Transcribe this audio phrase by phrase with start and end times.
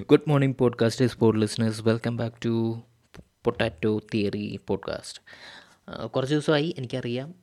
[0.00, 2.82] Good morning podcast sport listeners welcome back to
[3.44, 5.20] potato theory podcast
[6.08, 7.34] കുറച്ച് ദിവസമായി എനിക്കറിയാം.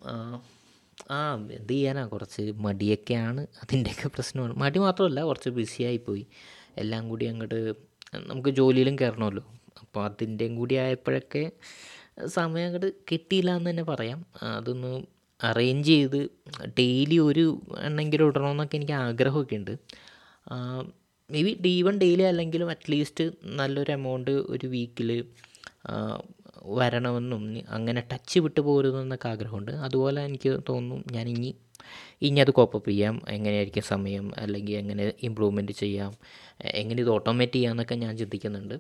[1.12, 4.54] ആ, എന്ത് ചെയ്യാനാണ് കുറച്ച് മടിയൊക്കെയാണ് അതിന്റെയൊക്കെ പ്രശ്നമാണ്.
[4.54, 6.28] മടി മാത്രമല്ല കുറച്ച് ബിസിയായി പോയി
[6.78, 7.74] എല്ലാം കൂടി അങ്ങോട്ട്
[8.16, 9.44] നമുക്ക് ജോലിയിലും കയറണമല്ലോ.
[9.82, 11.52] അപ്പോൾ അതിന്റെയും കൂടി ആയപ്പോഴൊക്കെ
[12.26, 14.26] സമയം അങ്ങോട്ട് കിട്ടിയില്ല എന്ന് തന്നെ പറയാം.
[14.44, 15.04] അതൊന്ന്
[15.44, 16.30] അറേഞ്ച് ചെയ്ത്
[16.68, 19.78] ഡെയിലി ഒരു എണ്ണെങ്കിലും ഇടണമെന്നൊക്കെ എനിക്ക് ആഗ്രഹമൊക്കെ ഉണ്ട്.
[21.30, 23.24] Maybe the one daily അല്ലെങ്കിലും അറ്റ്ലീസ്റ്റ്
[23.60, 25.10] നല്ലൊരു എമൗണ്ട് ഒരു വീക്കിൽ
[26.80, 29.72] വരണമെന്നും അങ്ങനെ ടച്ച് വിട്ടു പോരുതെന്നൊക്കെ ആഗ്രഹമുണ്ട്.
[29.86, 31.50] അതുപോലെ എനിക്ക് തോന്നുന്നു ഞാൻ ഇനി
[32.22, 33.16] ഇനി അത് കോപ്പപ്പ് ചെയ്യാം.
[33.30, 34.26] എങ്ങനെയായിരിക്കും സമയം?
[34.38, 36.12] അല്ലെങ്കിൽ എങ്ങനെ ഇമ്പ്രൂവ്മെന്റ് ചെയ്യാം?
[36.82, 38.76] എങ്ങനെ ഇത് ഓട്ടോമേറ്റ് ചെയ്യാമെന്നൊക്കെ ഞാൻ ചിന്തിക്കുന്നുണ്ട്.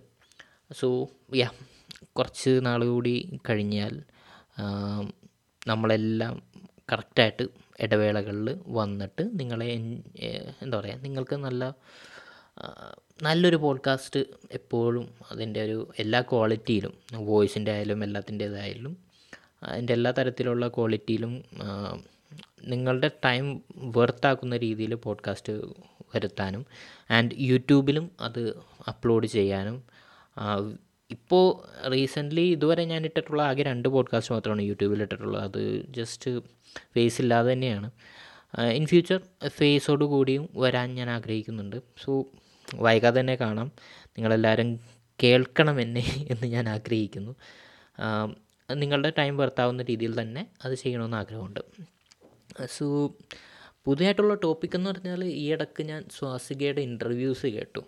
[0.79, 0.87] സോ
[1.35, 1.49] യാ
[2.13, 3.15] കുറച്ച് നാൾ കൂടി
[3.49, 3.93] കഴിഞ്ഞാൽ
[5.67, 6.33] നമ്മളെല്ലാം
[6.91, 7.43] കറക്റ്റായിട്ട്
[7.79, 8.47] ഇടവേളകളിൽ
[8.79, 9.67] വന്നിട്ട് നിങ്ങളെ
[10.63, 11.63] എന്താ പറയുക നിങ്ങൾക്ക് നല്ല
[13.21, 14.19] നല്ലൊരു പോഡ്കാസ്റ്റ്
[14.51, 18.97] എപ്പോഴും അതിന്റെ ഒരു എല്ലാ ക്വാളിറ്റിയിലും വോയിസിന്റെ ആയാലും എല്ലാത്തിന്റേതായാലും
[19.63, 21.43] അതിന്റെ എല്ലാ തരത്തിലുള്ള ക്വാളിറ്റിയിലും
[22.63, 25.53] നിങ്ങളുടെ ടൈം വെർത്താക്കുന്ന രീതിയിൽ പോഡ്കാസ്റ്റ്
[26.15, 26.65] വരുത്താനും
[27.11, 29.83] ആൻഡ് യൂട്യൂബിലും അത് അപ്ലോഡ് ചെയ്യാനും
[31.11, 31.45] ഇപ്പോൾ
[31.87, 35.43] റീസെന്റ്ലി ഇതുവരെ ഞാൻ ഇട്ടിട്ടുള്ള ആകെ രണ്ട് പോഡ്കാസ്റ്റ് മാത്രമാണ് യൂട്യൂബിൽ ഇട്ടിട്ടുള്ളത്.
[35.43, 36.39] അത് ജസ്റ്റ്
[36.95, 37.91] ഫേസ് ഇല്ലാതെ തന്നെയാണ്.
[38.71, 41.75] ഇൻ ഫ്യൂച്ചർ ഫേസോട് കൂടിയും വരാൻ ഞാൻ ആഗ്രഹിക്കുന്നുണ്ട്.
[42.03, 42.25] സോ
[42.75, 43.71] വൈകാതെ തന്നെ കാണാം.
[44.07, 44.79] നിങ്ങളെല്ലാവരും
[45.23, 47.35] കേൾക്കണം എന്നെ എന്ന് ഞാൻ ആഗ്രഹിക്കുന്നു.
[48.75, 51.59] നിങ്ങളുടെ ടൈം വർത്താവുന്ന രീതിയിൽ തന്നെ അത് ചെയ്യണമെന്ന് ആഗ്രഹമുണ്ട്.
[52.65, 53.15] സോ
[53.85, 57.79] പുതിയതായിട്ടുള്ള ടോപ്പിക് എന്ന് പറഞ്ഞാൽ ഈ ഇടയ്ക്ക് ഞാൻ സ്വാസികയുടെ ഇന്റർവ്യൂസ് കേട്ടു.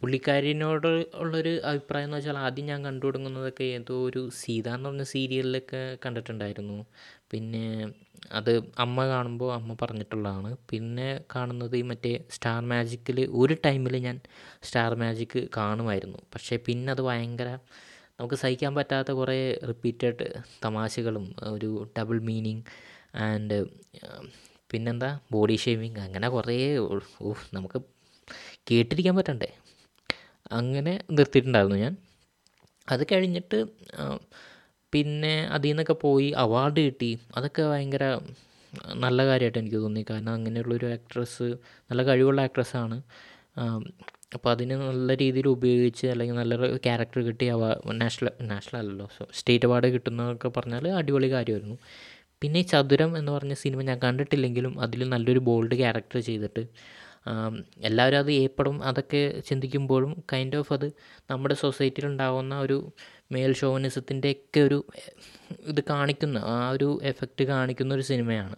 [0.00, 5.98] പുള്ളിക്കാരിനോട് ഉള്ളൊരു അഭിപ്രായം എന്ന് വെച്ചാൽ ആദ്യം ഞാൻ കണ്ടു തുടങ്ങുന്നതൊക്കെ ഏതോ ഒരു സീത എന്ന് പറഞ്ഞ സീരിയലിലൊക്കെ
[6.06, 6.86] കണ്ടിട്ടുണ്ടായിരുന്നു.
[7.30, 7.88] പിന്നെ
[8.32, 10.56] അത് അമ്മ കാണുമ്പോൾ അമ്മ പറഞ്ഞിട്ടുള്ളതാണ്.
[10.70, 14.20] പിന്നെ കാണുന്നത് ഈ മറ്റേ സ്റ്റാർ മാജിക്കിൽ ഒരു ടൈമിൽ ഞാൻ
[14.62, 16.18] സ്റ്റാർ മാജിക് കാണുമായിരുന്നു.
[16.34, 17.48] പക്ഷേ പിന്നെ അത് ഭയങ്കര
[18.20, 20.26] നമുക്ക് സഹിക്കാൻ പറ്റാത്ത കുറേ റിപ്പീറ്റഡ്
[20.64, 22.62] തമാശകളും ഒരു ഡബിൾ മീനിങ്
[23.16, 23.58] ആൻഡ്
[24.70, 25.18] പിന്നെന്താ?
[25.32, 26.56] ബോഡി ഷേവിങ് അങ്ങനെ കുറേ
[27.54, 27.78] നമുക്ക്
[28.70, 29.50] കേട്ടിരിക്കാൻ പറ്റണ്ടേ?
[30.52, 31.96] അങ്ങനെ നിർത്തിയിട്ടുണ്ടായിരുന്നു ഞാൻ.
[32.92, 33.58] അത് കഴിഞ്ഞിട്ട്
[34.94, 37.10] പിന്നെ അതിൽ നിന്നൊക്കെ പോയി അവാർഡ് കിട്ടി.
[37.36, 38.04] അതൊക്കെ ഭയങ്കര
[38.96, 40.02] നല്ല കാര്യമായിട്ട് എനിക്ക് തോന്നി.
[40.10, 41.46] കാരണം അങ്ങനെയുള്ളൊരു ആക്ട്രസ്
[41.90, 42.96] നല്ല കഴിവുള്ള ആക്ട്രസ്സാണ്
[44.34, 47.64] അപ്പോൾ അതിനെ നല്ല രീതിയിൽ ഉപയോഗിച്ച് അല്ലെങ്കിൽ നല്ലൊരു ക്യാരക്ടർ കിട്ടി അവ
[48.00, 49.06] നാഷണൽ നാഷണൽ അല്ലല്ലോ
[49.38, 51.76] സ്റ്റേറ്റ് അവാർഡ് കിട്ടുന്നതൊക്കെ പറഞ്ഞാൽ അടിപൊളി കാര്യമായിരുന്നു.
[52.42, 56.62] പിന്നെ ചതുരം എന്ന് പറഞ്ഞ സിനിമ ഞാൻ കണ്ടിട്ടില്ലെങ്കിലും അതിൽ നല്ലൊരു ബോൾഡ് ക്യാരക്ടർ ചെയ്തിട്ട്
[57.84, 60.86] എല്ലാവരും അത് ഏപ്പടും അതൊക്കെ ചിന്തിക്കുമ്പോഴും കൈൻഡ് ഓഫ് അത്
[61.30, 62.78] നമ്മുടെ സൊസൈറ്റിയിൽ ഉണ്ടാകുന്ന ഒരു
[63.32, 64.84] മേൽ ഷോവനിസത്തിന്റെ ഒക്കെ ഒരു
[65.60, 68.56] ഇത് കാണിക്കുന്ന ആ ഒരു എഫക്റ്റ് കാണിക്കുന്ന ഒരു സിനിമയാണ്.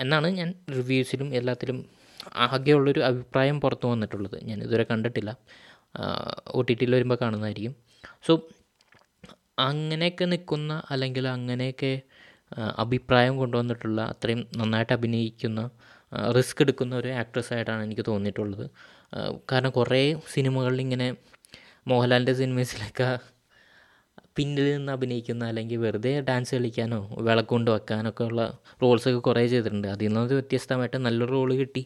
[0.00, 1.86] എന്നാണ് ഞാൻ റിവ്യൂസിലും എല്ലാത്തിലും
[2.36, 4.44] ആകെയുള്ളൊരു അഭിപ്രായം പുറത്തു വന്നിട്ടുള്ളത്.
[4.44, 5.36] ഞാൻ ഇതുവരെ കണ്ടിട്ടില്ല.
[6.46, 7.74] ഒ ടി ടിയിൽ വരുമ്പോൾ കാണുന്നതായിരിക്കും.
[8.26, 8.48] സോ
[9.58, 12.00] അങ്ങനെയൊക്കെ നിൽക്കുന്ന അല്ലെങ്കിൽ അങ്ങനെയൊക്കെ
[12.78, 15.70] അഭിപ്രായം കൊണ്ടുവന്നിട്ടുള്ള അത്രയും നന്നായിട്ട് അഭിനയിക്കുന്ന
[16.36, 18.70] റിസ്ക് എടുക്കുന്ന ഒരു ആക്ട്രസ് ആയിട്ടാണ് എനിക്ക് തോന്നിയിട്ടുള്ളത്.
[19.52, 21.16] കാരണം കുറേ സിനിമകളിൽ ഇങ്ങനെ
[21.88, 23.18] മോഹൻലാലിന്റെ സിനിമസിലൊക്കെ
[24.40, 28.42] പിന്നിൽ നിന്ന് അഭിനയിക്കുന്ന അല്ലെങ്കിൽ വെറുതെ ഡാൻസ് കളിക്കാനോ വിളക്ക് കൊണ്ട് വെക്കാനൊക്കെ ഉള്ള
[28.82, 29.88] റോൾസൊക്കെ കുറേ ചെയ്തിട്ടുണ്ട്.
[29.94, 31.82] അതിൽ നിന്നത് വ്യത്യസ്തമായിട്ട് നല്ലൊരു റോൾ കിട്ടി.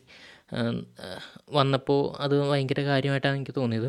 [1.59, 3.89] വന്നപ്പോൾ അത് ഭയങ്കര കാര്യമായിട്ടാണ് എനിക്ക് തോന്നിയത്.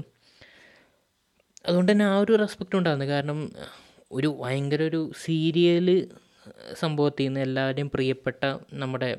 [1.68, 3.08] അതുകൊണ്ട് തന്നെ ആ ഒരു റെസ്പെക്റ്റ് ഉണ്ടായിരുന്നു.
[3.14, 3.40] കാരണം
[4.12, 5.88] ഒരു ഭയങ്കര ഒരു സീരിയൽ
[6.82, 8.44] സംഭവത്തിൽ നിന്ന് എല്ലാവരുടെയും പ്രിയപ്പെട്ട
[8.82, 9.10] നമ്മുടെ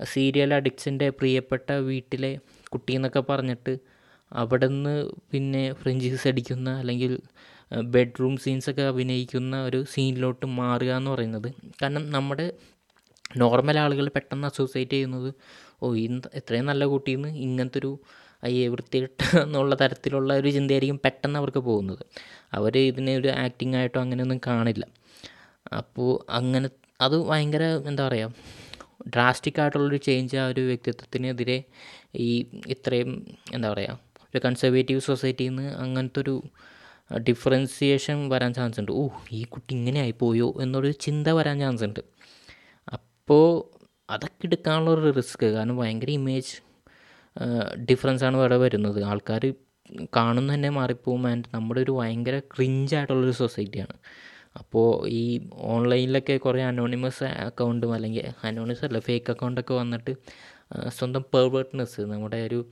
[0.00, 2.32] സീരിയൽ അഡിക്ഷന്റെ പ്രിയപ്പെട്ട വീട്ടിലെ
[2.72, 3.72] കുട്ടി എന്നൊക്കെ പറഞ്ഞിട്ട്
[4.32, 4.94] അവിടെ നിന്ന്
[5.32, 7.12] പിന്നെ ഫ്രഞ്ചീസ് അടിക്കുന്ന അല്ലെങ്കിൽ
[7.94, 11.48] ബെഡ്റൂം സീൻസൊക്കെ അഭിനയിക്കുന്ന ഒരു സീനിലോട്ട് മാറുക എന്ന് പറയുന്നത്.
[11.82, 12.46] കാരണം നമ്മുടെ
[13.36, 15.30] നോർമൽ ആളുകൾ പെട്ടെന്ന് അസോസിയേറ്റ് ചെയ്യുന്നത്
[15.82, 17.92] ഓ ഇന്ന് എത്രയും നല്ല കുട്ടിയെന്ന് ഇങ്ങനത്തെ ഒരു
[18.42, 22.02] അയ്യേ വൃത്തികെട്ട എന്നുള്ള തരത്തിലുള്ള ഒരു ചിന്തയായിരിക്കും പെട്ടെന്ന് അവർക്ക് പോകുന്നത്.
[22.52, 24.84] അവർ ഇതിനെ ഒരു ആക്ടിങ് ആയിട്ടോ അങ്ങനെയൊന്നും കാണില്ല.
[25.72, 26.68] അപ്പോൾ അങ്ങനെ
[27.00, 28.34] അത് ഭയങ്കര എന്താ പറയുക
[29.08, 31.58] ഡ്രാസ്റ്റിക് ആയിട്ടുള്ളൊരു ചേഞ്ച് ആ ഒരു വ്യക്തിത്വത്തിനെതിരെ
[32.16, 32.28] ഈ
[32.68, 33.10] ഇത്രയും
[33.52, 36.34] എന്താ പറയുക ഒരു കൺസർവേറ്റീവ് സൊസൈറ്റിയിൽ നിന്ന് അങ്ങനത്തെ ഒരു
[37.18, 42.00] ഡിഫറൻസിയേഷൻ വരാൻ ചാൻസ് ഉണ്ട് ഓ ഈ കുട്ടി ഇങ്ങനെ ആയിപ്പോയോ എന്നൊരു ചിന്ത വരാൻ ചാൻസ് ഉണ്ട്
[42.92, 43.72] അപ്പോൾ
[44.10, 45.44] അതൊക്കെ എടുക്കാനുള്ളൊരു റിസ്ക്.
[45.44, 46.54] കാരണം ഭയങ്കര ഇമേജ്
[47.90, 49.02] ഡിഫറൻസാണ് ഇവിടെ വരുന്നത്.
[49.02, 49.54] ആൾക്കാർ
[50.16, 53.96] കാണുന്ന തന്നെ മാറിപ്പോവും ആൻഡ് നമ്മുടെ ഒരു ഭയങ്കര ക്രിഞ്ചായിട്ടുള്ളൊരു സൊസൈറ്റിയാണ്.
[54.56, 60.16] അപ്പോൾ ഈ ഓൺലൈനിലൊക്കെ കുറേ അനോണിമസ് അക്കൗണ്ടും അല്ലെങ്കിൽ അനോണിമസ് അല്ല ഫേക്ക് അക്കൗണ്ടൊക്കെ വന്നിട്ട്
[60.88, 62.66] സ്വന്തം പെർവേർട്ട്നെസ് നമ്മുടെ ഒരു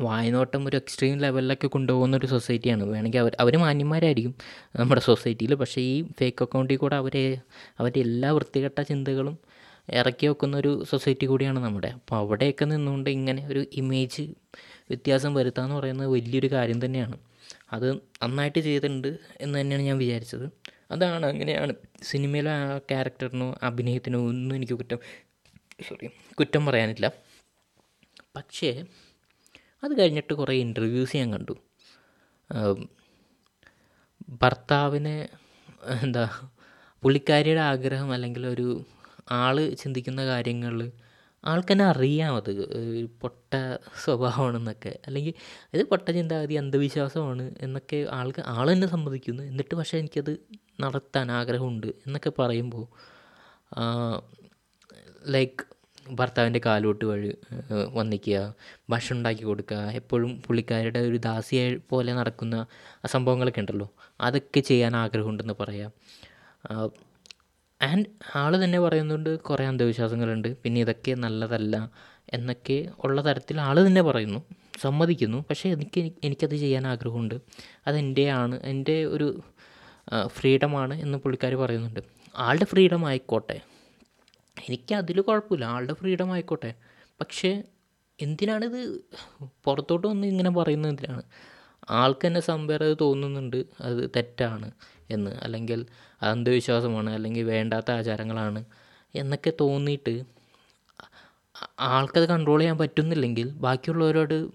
[0.00, 4.34] വായനോട്ടം ഒരു എക്സ്ട്രീം ലെവലിലൊക്കെ കൊണ്ടുപോകുന്ന ഒരു സൊസൈറ്റിയാണ് വേണമെങ്കിൽ അവർ അവർ മാന്യന്മാരായിരിക്കും
[4.76, 7.40] നമ്മുടെ സൊസൈറ്റിയിൽ പക്ഷേ ഈ ഫേക്ക് അക്കൗണ്ടിൽ കൂടെ അവരെ
[7.78, 9.38] അവരുടെ എല്ലാ വൃത്തികെട്ട ചിന്തകളും
[9.90, 11.88] ഇറക്കി വെക്കുന്ന ഒരു സൊസൈറ്റി കൂടിയാണ് നമ്മുടെ.
[11.88, 14.22] അപ്പോൾ അവിടെയൊക്കെ നിന്നുകൊണ്ട് ഇങ്ങനെ ഒരു ഇമേജ്
[14.90, 17.18] വ്യത്യാസം വരുത്തുക എന്ന് പറയുന്നത് വലിയൊരു കാര്യം തന്നെയാണ്.
[17.72, 20.52] അത് നന്നായിട്ട് ചെയ്തിട്ടുണ്ട് എന്ന് തന്നെയാണ് ഞാൻ വിചാരിച്ചത്.
[20.90, 21.74] അതാണ് അങ്ങനെയാണ്.
[22.02, 24.98] സിനിമയിലെ ആ ക്യാരക്ടറിനോ അഭിനയത്തിനോ ഒന്നും എനിക്ക് കുറ്റം
[25.88, 27.12] സോറി കുറ്റം പറയാനില്ല.
[28.36, 28.84] പക്ഷേ
[29.84, 31.54] അത് കഴിഞ്ഞിട്ട് കുറേ ഇന്റർവ്യൂസ് ഞാൻ കണ്ടു.
[34.42, 35.16] ഭർത്താവിനെ
[36.02, 36.24] എന്താ
[37.02, 38.66] പുള്ളിക്കാരിയുടെ ആഗ്രഹം അല്ലെങ്കിൽ ഒരു
[39.30, 40.74] ആൾ ചിന്തിക്കുന്ന കാര്യങ്ങൾ
[41.44, 42.50] ആൾക്കെന്നെ അറിയാം അത്.
[43.22, 43.52] പൊട്ട
[44.04, 44.98] സ്വഭാവമാണെന്നൊക്കെ.
[45.06, 45.34] അല്ലെങ്കിൽ
[45.74, 49.42] ഇത് പൊട്ട ചിന്താഗതി അന്ധവിശ്വാസമാണ് എന്നൊക്കെ ആൾക്ക് ആൾ തന്നെ സമ്മതിക്കുന്നു.
[49.42, 50.32] എന്നിട്ട് പക്ഷേ എനിക്കത്
[50.80, 52.86] നടത്താൻ ആഗ്രഹമുണ്ട് എന്നൊക്കെ പറയുമ്പോൾ
[55.26, 55.73] ലൈക്ക്
[56.10, 57.36] ഭർത്താവിന്റെ കാലോട്ട് വഴി
[57.92, 58.54] വന്നിക്കുക
[58.90, 62.66] ഭക്ഷണം ഉണ്ടാക്കി കൊടുക്കുക എപ്പോഴും പുള്ളിക്കാരുടെ ഒരു ദാസിയെ പോലെ നടക്കുന്ന
[63.06, 63.92] സംഭവങ്ങളൊക്കെ ഉണ്ടല്ലോ.
[64.20, 65.92] അതൊക്കെ ചെയ്യാൻ ആഗ്രഹമുണ്ടെന്ന് പറയാം.
[67.82, 68.06] ആൻഡ്
[68.36, 71.90] ആൾ തന്നെ പറയുന്നുണ്ട് കുറേ അന്ധവിശ്വാസങ്ങളുണ്ട് പിന്നെ ഇതൊക്കെ നല്ലതല്ല
[72.32, 74.40] എന്നൊക്കെ ഉള്ള തരത്തിൽ ആൾ തന്നെ പറയുന്നു
[74.80, 75.44] സമ്മതിക്കുന്നു.
[75.50, 77.34] പക്ഷേ എനിക്ക് എനിക്കത് ചെയ്യാൻ ആഗ്രഹമുണ്ട്.
[77.86, 79.42] അതെന്റെയാണ് എന്റെ ഒരു
[80.26, 82.00] ഫ്രീഡമാണ് എന്ന് പുള്ളിക്കാർ പറയുന്നുണ്ട്.
[82.36, 83.60] ആളുടെ ഫ്രീഡം ആയിക്കോട്ടെ.
[84.58, 85.64] എനിക്ക് അതിൽ കുഴപ്പമില്ല.
[85.64, 86.74] ആളുടെ ഫ്രീഡം ആയിക്കോട്ടെ.
[87.20, 87.62] പക്ഷേ
[88.22, 89.00] എന്തിനാണിത്
[89.64, 91.22] പുറത്തോട്ട് വന്ന് ഇങ്ങനെ പറയുന്നത് എന്തിനാണ്?
[91.90, 94.70] ആൾക്ക് തന്നെ സംവേറത് തോന്നുന്നുണ്ട് അത് തെറ്റാണ്
[95.10, 95.30] എന്ന്.
[95.30, 95.86] അല്ലെങ്കിൽ
[96.22, 97.10] അന്ധവിശ്വാസമാണ്.
[97.10, 98.64] അല്ലെങ്കിൽ വേണ്ടാത്ത ആചാരങ്ങളാണ്
[99.14, 100.22] എന്നൊക്കെ തോന്നിയിട്ട്
[101.80, 104.48] ആൾക്കത് കൺട്രോൾ ചെയ്യാൻ പറ്റുന്നില്ലെങ്കിൽ ബാക്കിയുള്ളവരോട്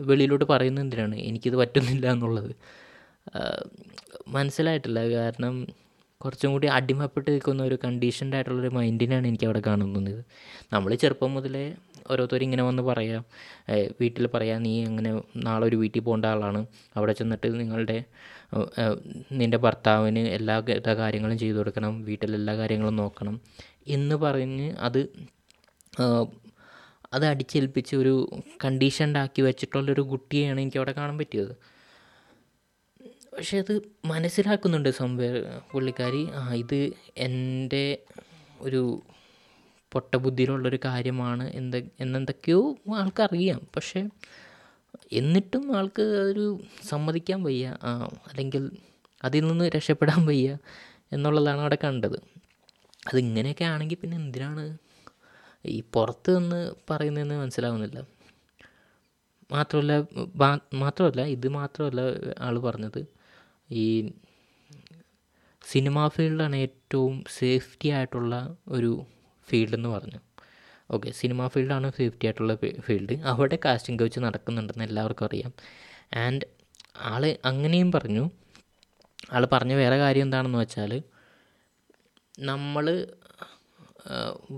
[0.00, 1.16] വെളിയിലോട്ട് പറയുന്നത് എന്തിനാണ്?
[1.16, 2.50] എനിക്കിത് പറ്റുന്നില്ല എന്നുള്ളത്.
[4.28, 5.00] മനസ്സിലായിട്ടില്ല.
[5.10, 5.66] കാരണം
[6.24, 10.24] കുറച്ചും കൂടി അടിമപ്പെട്ട് നിൽക്കുന്ന ഒരു കണ്ടീഷൻഡ് ആയിട്ടുള്ള ഒരു മൈൻഡിനാണ് എനിക്ക് അവിടെ കാണുന്നത്
[10.72, 11.64] നമ്മൾ ചെറുപ്പം മുതലേ
[12.10, 13.22] ഓരോരുത്തരും ഇങ്ങനെ വന്ന് പറയാം
[14.00, 16.60] വീട്ടിൽ പറയാം നീ അങ്ങനെ നാളെ ഒരു വീട്ടിൽ പോകേണ്ട ആളാണ്.
[16.96, 17.98] അവിടെ ചെന്നിട്ട് നിങ്ങളുടെ
[19.32, 20.56] നിന്റെ ഭർത്താവിന് എല്ലാ
[21.02, 21.94] കാര്യങ്ങളും ചെയ്തു കൊടുക്കണം.
[22.08, 23.36] വീട്ടിലെല്ലാ കാര്യങ്ങളും നോക്കണം.
[23.96, 25.00] എന്ന് പറഞ്ഞ് അത്
[27.14, 28.12] അത് അടിച്ചേൽപ്പിച്ച് ഒരു
[28.64, 31.52] കണ്ടീഷൻഡ് ആക്കി വെച്ചിട്ടുള്ളൊരു കുട്ടിയെയാണ് എനിക്ക് അവിടെ കാണാൻ പറ്റിയത്.
[33.36, 35.36] പക്ഷേ അത് മനസ്സിലാക്കുന്നുണ്ട് സംഭവം
[35.72, 36.30] പുള്ളിക്കാരി.
[36.34, 37.98] ആ ഇത് എന്റെ
[38.60, 39.02] ഒരു
[39.92, 43.60] പൊട്ട ബുദ്ധിയിലുള്ളൊരു കാര്യമാണ് എന്ത എന്നെന്തൊക്കെയോ ആൾക്കറിയാം.
[43.76, 44.00] പക്ഷേ
[45.12, 47.66] എന്നിട്ടും ആൾക്ക് ഒരു സമ്മതിക്കാൻ വയ്യ.
[48.28, 48.70] അല്ലെങ്കിൽ
[49.24, 50.56] അതിൽ നിന്ന് രക്ഷപ്പെടാൻ വയ്യ
[51.12, 52.18] എന്നുള്ളതാണ് അവിടെ കണ്ടത്.
[53.12, 54.64] അതിങ്ങനെയൊക്കെ ആണെങ്കിൽ പിന്നെ എന്തിനാണ്
[55.66, 56.60] ഈ പുറത്ത് നിന്ന്
[56.90, 57.98] പറയുന്നതെന്ന് മനസ്സിലാവുന്നില്ല.
[59.52, 59.92] മാത്രമല്ല
[60.74, 62.00] മാത്രമല്ല ഇത് മാത്രമല്ല
[62.40, 63.00] ആൾ പറഞ്ഞത്
[63.82, 63.86] ഈ
[65.64, 68.34] സിനിമാ ഫീൽഡാണ് ഏറ്റവും സേഫ്റ്റി ആയിട്ടുള്ള
[68.76, 68.92] ഒരു
[69.48, 70.20] ഫീൽഡ് എന്ന് പറഞ്ഞു.
[70.90, 72.54] ഓക്കെ സിനിമാ ഫീൽഡാണ് സേഫ്റ്റി ആയിട്ടുള്ള
[72.86, 73.14] ഫീൽഡ്.
[73.32, 75.52] അവിടെ കാസ്റ്റിംഗ് കോച്ച് നടക്കുന്നുണ്ടെന്ന് എല്ലാവർക്കും അറിയാം.
[76.24, 76.46] ആൻഡ്
[77.12, 78.24] ആൾ അങ്ങനെയും പറഞ്ഞു.
[79.34, 80.92] ആൾ പറഞ്ഞ വേറെ കാര്യം എന്താണെന്ന് വെച്ചാൽ
[82.50, 82.86] നമ്മൾ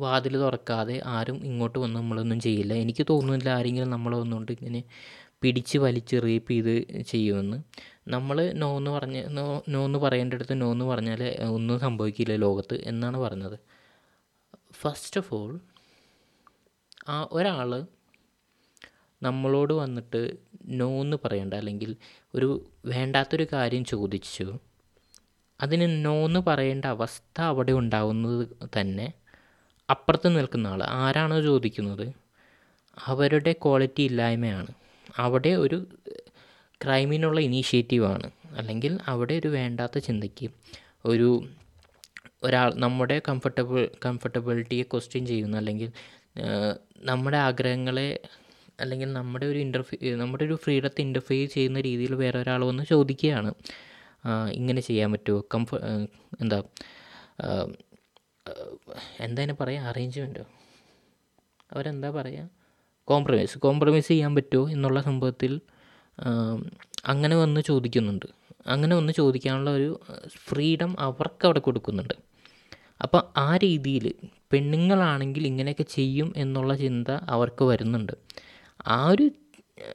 [0.02, 2.72] വാതിൽ തുറക്കാതെ ആരും ഇങ്ങോട്ട് വന്ന് നമ്മളൊന്നും ചെയ്യില്ല.
[2.84, 4.80] എനിക്ക് തോന്നുന്നില്ല ആരെങ്കിലും നമ്മളെ വന്നുകൊണ്ട് ഇങ്ങനെ
[5.46, 7.58] പിടിച്ച് വലിച്ച് റേപ്പ് ചെയ്ത് ചെയ്യുമെന്ന്.
[8.08, 13.16] നമ്മൾ നോ എന്ന് പറഞ്ഞ് നോ നോ എന്ന് പറയേണ്ടടുത്ത് നോ എന്ന് പറഞ്ഞാൽ ഒന്നും സംഭവിക്കില്ല ലോകത്ത് എന്നാണ്
[13.16, 13.58] പറഞ്ഞത്.
[14.72, 15.60] ഫസ്റ്റ് ഓഫ് ഓൾ
[17.08, 17.86] ആ ഒരാൾ
[19.22, 20.32] നമ്മളോട് വന്നിട്ട്
[20.64, 21.96] നോ എന്ന് പറയേണ്ട അല്ലെങ്കിൽ
[22.34, 22.48] ഒരു
[22.84, 24.58] വേണ്ടാത്തൊരു കാര്യം ചോദിച്ചു.
[25.60, 28.48] അതിന് നോ എന്ന് പറയേണ്ട അവസ്ഥ അവിടെ ഉണ്ടാവുന്നത്
[28.80, 29.12] തന്നെ
[29.90, 32.06] അപ്പുറത്ത് നിൽക്കുന്ന ആൾ ആരാണോ ചോദിക്കുന്നത്?
[33.06, 34.72] അവരുടെ ക്വാളിറ്റി ഇല്ലായ്മയാണ്.
[35.16, 35.86] അവിടെ ഒരു
[36.84, 38.30] ക്രൈമിനുള്ള ഇനീഷ്യേറ്റീവാണ്.
[38.56, 40.50] അല്ലെങ്കിൽ അവിടെ ഒരു വേണ്ടാത്ത ചിന്തയ്ക്ക്
[41.04, 41.44] ഒരു
[42.42, 45.92] ഒരാൾ നമ്മുടെ കംഫർട്ടബിൾ കംഫർട്ടബിലിറ്റിയെ ക്വസ്റ്റ്യൻ ചെയ്യുന്ന അല്ലെങ്കിൽ
[47.00, 48.20] നമ്മുടെ ആഗ്രഹങ്ങളെ
[48.80, 53.54] അല്ലെങ്കിൽ നമ്മുടെ ഒരു ഇന്റർഫി നമ്മുടെ ഒരു ഫ്രീഡത്തെ ഇന്റർഫിയർ ചെയ്യുന്ന രീതിയിൽ വേറെ ഒരാൾ വന്ന് ചോദിക്കുകയാണ്.
[54.52, 55.74] ഇങ്ങനെ ചെയ്യാൻ പറ്റുമോ കംഫ
[56.40, 56.62] എന്താ
[59.20, 60.44] എന്താ പറയുക അറേഞ്ച്മെന്റോ
[61.72, 62.48] അവരെന്താ പറയുക
[63.08, 65.52] കോംപ്രമൈസ് കോംപ്രമൈസ് ചെയ്യാൻ പറ്റുമോ എന്നുള്ള സംഭവത്തിൽ
[67.06, 68.26] അങ്ങനെ വന്ന് ചോദിക്കുന്നുണ്ട്.
[68.66, 69.90] അങ്ങനെ വന്ന് ചോദിക്കാനുള്ള ഒരു
[70.48, 72.14] ഫ്രീഡം അവർക്ക് അവിടെ കൊടുക്കുന്നുണ്ട്.
[73.02, 74.14] അപ്പോൾ ആ രീതിയിൽ
[74.52, 78.12] പെണ്ണുങ്ങളാണെങ്കിൽ ഇങ്ങനെയൊക്കെ ചെയ്യും എന്നുള്ള ചിന്ത അവർക്ക് വരുന്നുണ്ട്.
[78.86, 79.26] ആ ഒരു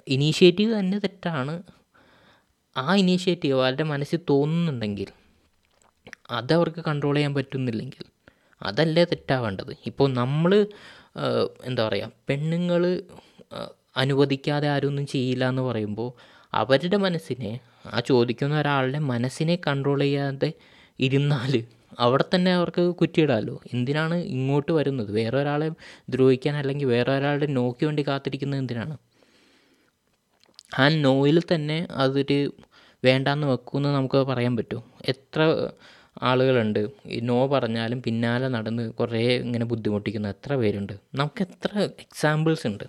[0.08, 1.56] ഇനീഷ്യേറ്റീവ് തന്നെ തെറ്റാണ്.
[2.78, 5.10] ആ ഇനീഷ്യേറ്റീവ് അവരുടെ മനസ്സിൽ തോന്നുന്നുണ്ടെങ്കിൽ
[6.32, 8.06] അതവർക്ക് കൺട്രോൾ ചെയ്യാൻ പറ്റുന്നില്ലെങ്കിൽ
[8.62, 9.72] അതല്ലേ തെറ്റാവേണ്ടത്?
[9.86, 10.52] ഇപ്പോൾ നമ്മൾ
[11.66, 12.84] എന്താ പറയുക പെണ്ണുങ്ങൾ
[13.98, 16.10] അനുവദിക്കാതെ ആരൊന്നും ചെയ്യില്ല എന്ന് പറയുമ്പോൾ
[16.54, 17.52] അവരുടെ മനസ്സിനെ
[17.94, 20.50] ആ ചോദിക്കുന്ന ഒരാളുടെ മനസ്സിനെ കൺട്രോൾ ചെയ്യാതെ
[21.00, 21.54] ഇരുന്നാൽ
[22.00, 25.10] അവിടെ തന്നെ അവർക്ക് കുറ്റിയിടാമല്ലോ എന്തിനാണ് ഇങ്ങോട്ട് വരുന്നത്?
[25.12, 25.68] വേറെ ഒരാളെ
[26.10, 28.96] ദ്രോഹിക്കാൻ അല്ലെങ്കിൽ വേറെ ഒരാളുടെ നോക്കി വേണ്ടി കാത്തിരിക്കുന്നത് എന്തിനാണ്?
[30.80, 32.40] ആ നോയിൽ തന്നെ അതൊരു
[33.04, 34.84] വേണ്ടാന്ന് വെക്കുമെന്ന് നമുക്ക് പറയാൻ പറ്റുമോ?
[35.14, 35.40] എത്ര
[36.24, 36.88] ആളുകളുണ്ട്.
[37.06, 40.28] ഈ നോ പറഞ്ഞാലും പിന്നാലെ നടന്ന് കുറേ ഇങ്ങനെ ബുദ്ധിമുട്ടിക്കുന്ന.
[40.28, 40.94] എത്ര പേരുണ്ട്?
[41.16, 42.84] നമുക്ക് എത്ര എക്സാമ്പിൾസ് ഉണ്ട്?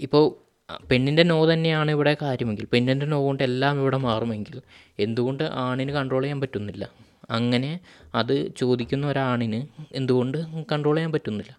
[0.00, 0.50] ഇപ്പോൾ
[0.90, 4.62] പെണ്ണിന്റെ നോ തന്നെയാണ് ഇവിടെ കാര്യമെങ്കിൽ പെണ്ണിന്റെ നോ കൊണ്ട് എല്ലാം ഇവിടെ മാറുമെങ്കിൽ
[4.98, 6.90] എന്തുകൊണ്ട് ആണിന് കൺട്രോൾ ചെയ്യാൻ പറ്റുന്നില്ല?
[7.30, 7.80] അങ്ങനെ
[8.14, 10.38] അത് ചോദിക്കുന്ന ഒരാണിന് എന്തുകൊണ്ട്
[10.72, 11.58] കൺട്രോൾ ചെയ്യാൻ പറ്റുന്നില്ല?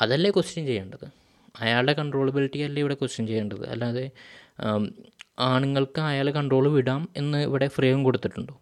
[0.00, 1.06] അതല്ലേ ക്വസ്റ്റ്യൻ ചെയ്യേണ്ടത്?
[1.60, 3.68] അയാളുടെ കൺട്രോളബിലിറ്റി അല്ലേ ഇവിടെ ക്വസ്റ്റ്യൻ ചെയ്യേണ്ടത്?
[3.68, 4.10] അല്ലാതെ
[5.38, 8.60] ആണുങ്ങൾക്ക് അയാൾ കൺട്രോൾ വിടാം എന്ന് ഇവിടെ ഫ്രെയിം കൊടുത്തിട്ടുണ്ടോ?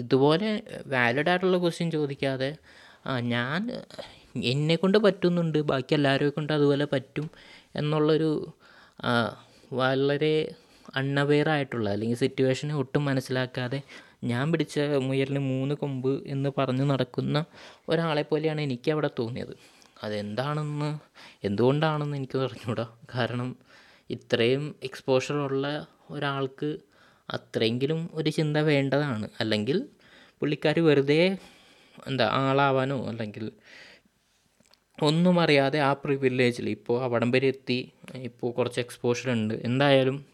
[0.00, 0.48] ഇതുപോലെ
[0.86, 2.50] വാലിഡ് ആയിട്ടുള്ള ക്വസ്റ്റ്യൻ ചോദിക്കാതെ
[3.06, 3.60] ആ ഞാൻ
[4.44, 7.30] എന്നെ കൊണ്ട് പറ്റുന്നുണ്ട് ബാക്കി എല്ലാവരെയും കൊണ്ട് അതുപോലെ പറ്റും
[7.76, 8.30] എന്നുള്ളൊരു
[9.72, 10.34] വളരെ
[10.94, 13.80] അൺഅവെയർ ആയിട്ടുള്ള അല്ലെങ്കിൽ സിറ്റുവേഷനെ ഒട്ടും മനസ്സിലാക്കാതെ
[14.24, 17.36] ഞാൻ പിടിച്ച മുയലിന് മൂന്ന് കൊമ്പ് എന്ന് പറഞ്ഞ് നടക്കുന്ന
[17.88, 19.54] ഒരാളെ പോലെയാണ് എനിക്ക് അവിടെ തോന്നിയത്.
[20.02, 20.90] അതെന്താണെന്ന്
[21.44, 23.56] എന്തുകൊണ്ടാണെന്ന് എനിക്ക് പറഞ്ഞുകൂടാ കാരണം
[24.10, 25.66] ഇത്രയും എക്സ്പോഷറുള്ള
[26.10, 26.70] ഒരാൾക്ക്
[27.30, 29.28] അത്രയെങ്കിലും ഒരു ചിന്ത വേണ്ടതാണ്.
[29.40, 29.88] അല്ലെങ്കിൽ
[30.40, 31.38] പുള്ളിക്കാർ വെറുതെ
[32.08, 33.52] എന്താ ആളാവാനോ അല്ലെങ്കിൽ
[35.02, 37.92] ഒന്നും അറിയാതെ ആ പ്രിവില്ലേജിൽ ഇപ്പോൾ അവിടം വരെ എത്തി.
[38.14, 39.54] ഇപ്പോൾ കുറച്ച് എക്സ്പോഷർ ഉണ്ട്.
[39.54, 40.24] എന്തായാലും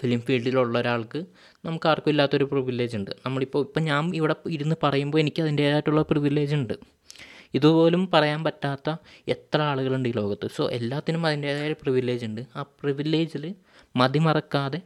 [0.00, 1.24] ഫിലിം ഫീൽഡിലുള്ള ഒരാൾക്ക്
[1.64, 3.10] നമുക്ക് ആർക്കും ഇല്ലാത്തൊരു പ്രിവില്ലേജ് ഉണ്ട്.
[3.26, 6.74] നമ്മളിപ്പോൾ ഇപ്പം ഞാൻ ഇവിടെ ഇരുന്ന് പറയുമ്പോൾ എനിക്ക് അതിന്റേതായിട്ടുള്ള പ്രിവില്ലേജ് ഉണ്ട്.
[7.54, 8.96] ഇതുപോലും പറയാൻ പറ്റാത്ത
[9.28, 10.48] എത്ര ആളുകളുണ്ട് ഈ ലോകത്ത്.
[10.56, 12.40] സോ എല്ലാത്തിനും അതിന്റേതായ പ്രിവിലേജ് ഉണ്ട്.
[12.56, 13.54] ആ പ്രിവിലേജിൽ
[13.96, 14.80] മതിമറക്കാതെ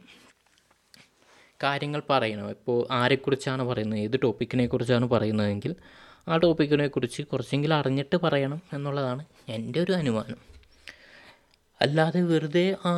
[1.63, 3.99] കാര്യങ്ങൾ പറയണം ഇപ്പോൾ ആരെക്കുറിച്ചാണ് പറയുന്നത്?
[3.99, 5.75] ഏത് ടോപ്പിക്കിനെ കുറിച്ചാണ് പറയുന്നതെങ്കിൽ
[6.27, 10.39] ആ ടോപ്പിക്കിനെ കുറിച്ച് കുറച്ചെങ്കിലും അറിഞ്ഞിട്ട് പറയണം എന്നുള്ളതാണ് എന്റെ ഒരു അനുമാനം.
[11.81, 12.91] അല്ലാതെ വെറുതെ ആ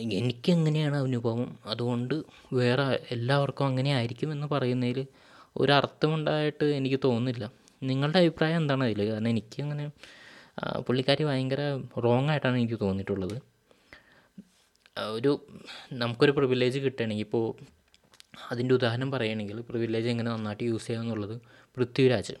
[0.00, 1.58] എനിക്ക് എങ്ങനെയാണ് അനുഭവം?
[1.66, 2.14] അതുകൊണ്ട്
[2.52, 5.06] വേറെ എല്ലാവർക്കും അങ്ങനെ ആയിരിക്കും എന്ന് പറയുന്നതിൽ
[5.56, 7.44] ഒരർത്ഥമുണ്ടായിട്ട് എനിക്ക് തോന്നുന്നില്ല.
[7.82, 9.00] നിങ്ങളുടെ അഭിപ്രായം എന്താണ് അതിൽ?
[9.10, 9.84] കാരണം എനിക്ക് അങ്ങനെ
[10.86, 11.62] പുള്ളിക്കാരി ഭയങ്കര
[12.04, 13.36] റോങ് ആയിട്ടാണ് എനിക്ക് തോന്നിയിട്ടുള്ളത്.
[14.98, 15.40] ഒരു
[15.92, 17.44] നമുക്കൊരു പ്രിവിലേജ് കിട്ടുകയാണെങ്കിൽ ഇപ്പോൾ
[18.50, 21.40] അതിന്റെ ഉദാഹരണം പറയുകയാണെങ്കിൽ പ്രിവിലേജ് എങ്ങനെ നന്നായിട്ട് യൂസ് ചെയ്യുക എന്നുള്ളത്
[21.76, 22.32] പൃഥ്വിരാജ്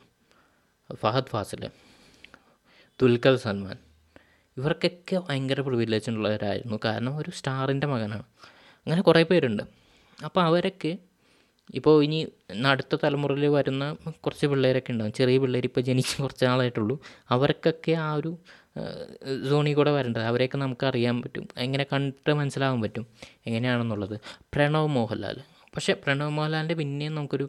[0.94, 1.70] ഫഹദ് ഫാസിൽ
[3.02, 3.76] ദുൽഖർ സൽമാൻ
[4.56, 6.78] ഇവർക്കൊക്കെ ഭയങ്കര പ്രിവിലേജ് ഉള്ളവരായിരുന്നു.
[6.84, 8.22] കാരണം ഒരു സ്റ്റാറിന്റെ മകനാണ്.
[8.76, 9.62] അങ്ങനെ കുറേ പേരുണ്ട്.
[10.24, 10.98] അപ്പോൾ അവരൊക്കെ
[11.74, 12.32] ഇപ്പോൾ ഇനി
[12.66, 17.00] അടുത്ത തലമുറയിൽ വരുന്ന കുറച്ച് പിള്ളേരൊക്കെ ഉണ്ടാകും ചെറിയ പിള്ളേർ ഇപ്പോൾ ജനിച്ച് കുറച്ച് നാളായിട്ടുള്ളൂ.
[17.28, 18.38] അവർക്കൊക്കെ ആ ഒരു
[19.50, 21.48] സോണിൽ കൂടെ വരേണ്ടത് അവരെയൊക്കെ നമുക്ക് അറിയാൻ പറ്റും.
[21.56, 23.06] എങ്ങനെ കണ്ടിട്ട് മനസ്സിലാവാൻ പറ്റും.
[23.46, 24.20] എങ്ങനെയാണെന്നുള്ളത്.
[24.26, 25.36] പ്രണവ് മോഹൻലാൽ.
[25.74, 27.46] പക്ഷേ പ്രണവ് മോഹൻലാലിന്റെ പിന്നെയും നമുക്കൊരു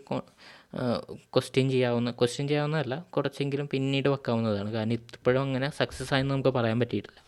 [1.34, 4.70] ക്വസ്റ്റ്യൻ ചെയ്യാവുന്ന ക്വസ്റ്റ്യൻ ചെയ്യാവുന്നതല്ല കുറച്ചെങ്കിലും പിന്നീട് വെക്കാവുന്നതാണ്.
[4.74, 7.20] കാരണം ഇപ്പോഴും അങ്ങനെ സക്സസ് ആയെന്ന് നമുക്ക് പറയാൻ പറ്റിയിട്ടില്ല.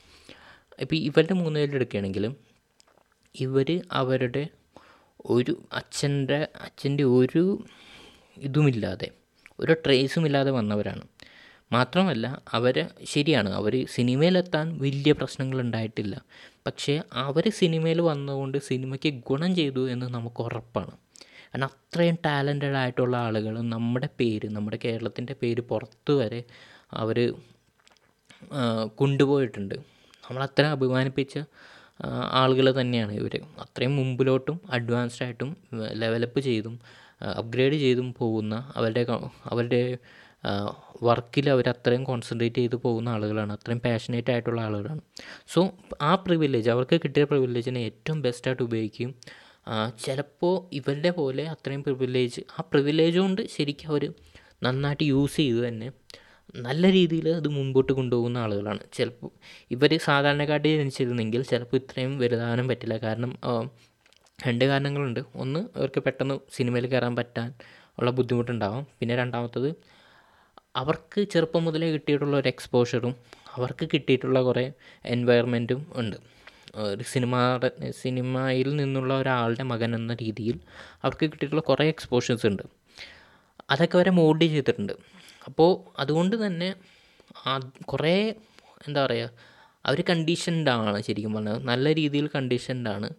[0.83, 2.33] ഇപ്പോൾ ഇവരുടെ മൂന്ന് പേരുടെ എടുക്കുകയാണെങ്കിലും
[3.35, 4.43] ഇവർ അവരുടെ
[5.25, 7.43] ഒരു അച്ഛന്റെ അച്ഛന്റെ ഒരു
[8.37, 9.07] ഇതുമില്ലാതെ
[9.59, 11.03] ഒരു ട്രേസും ഇല്ലാതെ വന്നവരാണ്.
[11.71, 13.49] മാത്രമല്ല അവർ ശരിയാണ്.
[13.49, 16.21] അവർ സിനിമയിലെത്താൻ വലിയ പ്രശ്നങ്ങളുണ്ടായിട്ടില്ല.
[16.67, 20.91] പക്ഷേ അവർ സിനിമയിൽ വന്നതുകൊണ്ട് സിനിമയ്ക്ക് ഗുണം ചെയ്തു എന്ന് നമുക്ക് ഉറപ്പാണ്.
[21.47, 26.43] കാരണം അത്രയും ടാലന്റഡ് ആയിട്ടുള്ള ആളുകൾ നമ്മുടെ പേര് നമ്മുടെ കേരളത്തിന്റെ പേര് പുറത്ത് വരെ
[26.93, 27.33] അവർ
[28.95, 29.75] കൊണ്ടുപോയിട്ടുണ്ട്.
[30.29, 31.37] നമ്മളത്ര അഭിമാനിപ്പിച്ച
[32.31, 36.79] ആളുകൾ തന്നെയാണ് ഇവർ അത്രയും മുമ്പിലോട്ടും അഡ്വാൻസ്ഡ് ആയിട്ടും ലെവലപ്പ് ചെയ്തും
[37.37, 39.05] അപ്ഗ്രേഡ് ചെയ്തും പോകുന്ന അവരുടെ
[39.45, 39.97] അവരുടെ
[41.03, 43.51] വർക്കിൽ അവർ അത്രയും കോൺസെൻട്രേറ്റ് ചെയ്ത് പോകുന്ന ആളുകളാണ്.
[43.53, 45.01] അത്രയും പാഷനേറ്റ് ആയിട്ടുള്ള ആളുകളാണ്.
[45.53, 45.61] സോ
[46.01, 49.11] ആ പ്രിവിലേജ് അവർക്ക് കിട്ടിയ പ്രിവിലേജിനെ ഏറ്റവും ബെസ്റ്റായിട്ട് ഉപയോഗിക്കും.
[50.05, 54.03] ചിലപ്പോൾ ഇവരുടെ പോലെ അത്രയും പ്രിവിലേജ് ആ പ്രിവിലേജ് കൊണ്ട് ശരിക്കും അവർ
[54.63, 55.87] നന്നായിട്ട് യൂസ് ചെയ്ത് തന്നെ
[56.65, 58.79] നല്ല രീതിയിൽ അത് മുമ്പോട്ട് കൊണ്ടുപോകുന്ന ആളുകളാണ്.
[58.93, 59.31] ചിലപ്പോൾ
[59.71, 62.97] ഇവർ സാധാരണക്കാട്ടി ജനിച്ചിരുന്നെങ്കിൽ ചിലപ്പോൾ ഇത്രയും വലുതാകാനും പറ്റില്ല.
[62.97, 63.31] കാരണം
[64.47, 65.21] രണ്ട് കാരണങ്ങളുണ്ട്.
[65.35, 67.53] ഒന്ന് അവർക്ക് പെട്ടെന്ന് സിനിമയിൽ കയറാൻ പറ്റാൻ
[67.99, 68.83] ഉള്ള ബുദ്ധിമുട്ടുണ്ടാവാം.
[68.99, 69.69] പിന്നെ രണ്ടാമത്തത്
[70.81, 73.13] അവർക്ക് ചെറുപ്പം മുതലേ കിട്ടിയിട്ടുള്ള ഒരു എക്സ്പോഷറും
[73.55, 74.65] അവർക്ക് കിട്ടിയിട്ടുള്ള കുറേ
[75.13, 76.17] എൻവയറമെന്റും ഉണ്ട്.
[76.85, 77.35] ഒരു സിനിമ
[78.01, 80.57] സിനിമയിൽ നിന്നുള്ള ഒരാളുടെ മകൻ എന്ന രീതിയിൽ
[81.03, 82.63] അവർക്ക് കിട്ടിയിട്ടുള്ള കുറേ എക്സ്പോഷേഴ്സ് ഉണ്ട്.
[83.69, 84.93] അതൊക്കെ വരെ മോഡ് ചെയ്തിട്ടുണ്ട്.
[85.47, 86.69] അപ്പോൾ അതുകൊണ്ട് തന്നെ
[87.91, 88.15] കുറേ
[88.87, 89.29] എന്താ പറയുക
[89.85, 91.59] അവർ കണ്ടീഷൻഡ് ആണ് ശരിക്കും പറഞ്ഞാൽ.
[91.71, 93.09] നല്ല രീതിയിൽ കണ്ടീഷൻഡ് ആണ്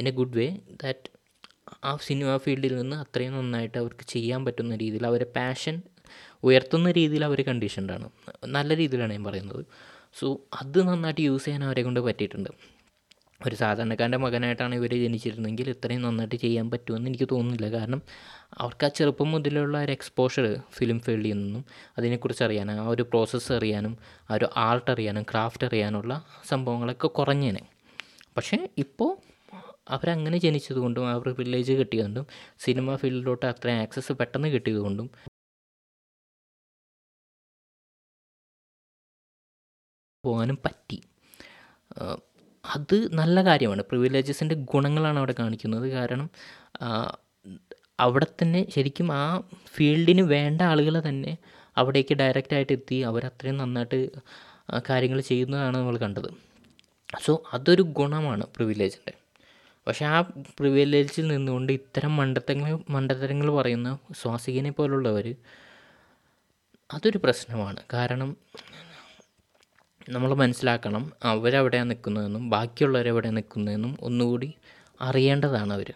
[0.00, 0.46] in a good way
[0.82, 1.08] that
[1.88, 5.76] ആ സിനിമ ഫീൽഡിൽ നിന്ന് അത്രയും നന്നായിട്ട് അവർക്ക് ചെയ്യാൻ പറ്റുന്ന രീതിയിൽ അവരെ പാഷൻ
[6.44, 8.08] ഉയർത്തുന്ന രീതിയിൽ അവർ കണ്ടീഷൻഡാണ്
[8.46, 9.64] നല്ല രീതിയിലാണ് ഞാൻ പറയുന്നത്.
[10.20, 10.26] സോ
[10.60, 12.50] അത് നന്നായിട്ട് യൂസ് ചെയ്യാൻ അവരെ കൊണ്ട് പറ്റിയിട്ടുണ്ട്.
[13.46, 17.66] ഒരു സാധാരണക്കാരന്റെ മകനായിട്ടാണ് ഇവർ ജനിച്ചിരുന്നെങ്കിൽ ഇത്രയും നന്നായിട്ട് ചെയ്യാൻ പറ്റുമെന്ന് എനിക്ക് തോന്നുന്നില്ല.
[17.76, 18.02] കാരണം
[18.58, 21.64] അവർക്ക് ആ ചെറുപ്പം മുതലുള്ള ഒരു എക്സ്പോഷർ ഫിലിം ഫീൽഡിൽ നിന്നും
[21.98, 23.98] അതിനെക്കുറിച്ച് അറിയാനും ആ ഒരു പ്രോസസ്സ് അറിയാനും
[24.30, 27.62] ആ ഒരു ആർട്ട് അറിയാനും ക്രാഫ്റ്റ് അറിയാനുള്ള സംഭവങ്ങളൊക്കെ കുറഞ്ഞേനെ.
[28.36, 29.34] പക്ഷേ ഇപ്പോൾ
[29.90, 32.26] അവരങ്ങനെ ജനിച്ചതുകൊണ്ടും അവർ വില്ലേജ് കിട്ടിയതുകൊണ്ടും
[32.58, 35.10] സിനിമ ഫീൽഡിലോട്ട് അത്രയും ആക്സസ് പെട്ടെന്ന് കിട്ടിയതുകൊണ്ടും
[40.26, 40.98] പോകാനും പറ്റി.
[42.64, 43.82] അത് നല്ല കാര്യമാണ്.
[43.82, 45.86] പ്രിവിലേജസിന്റെ ഗുണങ്ങളാണ് അവിടെ കാണിക്കുന്നത്.
[45.96, 46.28] കാരണം
[48.00, 49.24] അവിടെ തന്നെ ശരിക്കും ആ
[49.74, 51.32] ഫീൽഡിന് വേണ്ട ആളുകൾ തന്നെ
[51.76, 53.98] അവിടേക്ക് ഡയറക്റ്റായിട്ട് എത്തി അവരത്രയും നന്നായിട്ട്
[54.90, 56.30] കാര്യങ്ങൾ ചെയ്യുന്നതാണ് നമ്മൾ കണ്ടത്.
[57.24, 59.14] സോ അതൊരു ഗുണമാണ് പ്രിവിലേജിന്റെ
[59.86, 60.18] പക്ഷേ ആ
[60.58, 63.88] പ്രിവിലേജിൽ നിന്നുകൊണ്ട് ഇത്തരം മണ്ടത്തങ്ങൾ മണ്ടത്തരങ്ങൾ പറയുന്ന
[64.20, 65.26] സ്വാസികനെ പോലുള്ളവർ
[66.90, 67.80] അതൊരു പ്രശ്നമാണ്.
[67.92, 68.30] കാരണം
[70.10, 74.54] നമ്മൾ മനസ്സിലാക്കണം അവരെവിടെയാണ് നിൽക്കുന്നതെന്നും ബാക്കിയുള്ളവരെവിടെ നിൽക്കുന്നതെന്നും ഒന്നുകൂടി
[75.00, 75.92] അറിയേണ്ടതാണ് അവർ.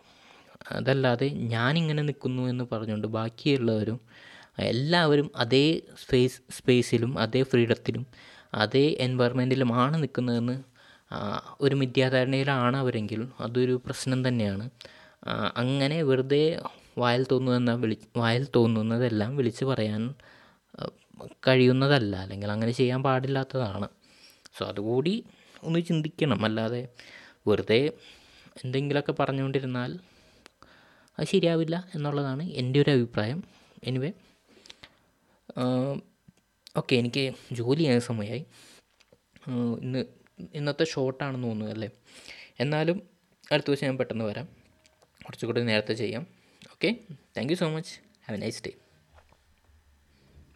[0.72, 4.00] അതല്ലാതെ ഞാനിങ്ങനെ നിൽക്കുന്നു എന്ന് പറഞ്ഞുകൊണ്ട് ബാക്കിയുള്ളവരും
[4.58, 8.06] എല്ലാവരും അതേ സ്പേസ് സ്പേസിലും അതേ ഫ്രീഡത്തിലും
[8.54, 10.62] അതേ എൻവയറമെന്റിലുമാണ് നിൽക്കുന്നതെന്ന്
[11.60, 14.70] ഒരു മിഥ്യാധാരണയിലാണ് അവരെങ്കിൽ അതൊരു പ്രശ്നം തന്നെയാണ്.
[15.56, 16.62] അങ്ങനെ വെറുതെ
[16.98, 20.14] വായിൽ തോന്നുന്ന വിളി വായിൽ തോന്നുന്നതെല്ലാം വിളിച്ച് പറയാൻ
[21.48, 23.88] കഴിയുന്നതല്ല അല്ലെങ്കിൽ അങ്ങനെ ചെയ്യാൻ പാടില്ലാത്തതാണ്.
[24.58, 25.14] സോ അതുകൂടി
[25.62, 26.44] ഒന്ന് ചിന്തിക്കണം.
[26.44, 26.82] അല്ലാതെ
[27.48, 27.80] വെറുതെ
[28.64, 29.90] എന്തെങ്കിലുമൊക്കെ പറഞ്ഞുകൊണ്ടിരുന്നാൽ
[31.18, 33.38] അത് ശരിയാവില്ല എന്നുള്ളതാണ് എന്റെ ഒരു അഭിപ്രായം.
[33.84, 34.10] എനിവേ
[36.78, 38.42] ഓക്കെ എനിക്ക് ജോലി ചെയ്യാൻ സമയമായി
[39.84, 40.00] ഇന്ന്
[40.54, 41.88] ഇന്നത്തെ ഷോർട്ടാണെന്ന് തോന്നുന്നു അല്ലേ?
[42.60, 42.98] എന്നാലും
[43.52, 44.46] അടുത്ത ദിവസം ഞാൻ പെട്ടെന്ന് വരാം.
[45.26, 46.24] കുറച്ചുകൂടി നേരത്തെ ചെയ്യാം.
[46.72, 46.90] Okay
[47.36, 47.94] thank you so much
[48.26, 48.72] have a nice day